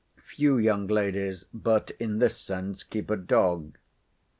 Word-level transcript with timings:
Few 0.25 0.57
young 0.57 0.87
ladies 0.87 1.45
but 1.53 1.91
in 1.99 2.17
this 2.17 2.35
sense 2.35 2.83
keep 2.83 3.11
a 3.11 3.15
dog. 3.15 3.77